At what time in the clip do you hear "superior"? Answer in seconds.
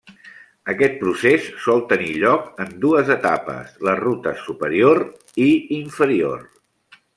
4.49-5.03